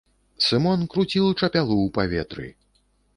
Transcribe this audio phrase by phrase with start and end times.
[0.45, 2.47] Сымон круціў чапялу ў паветры.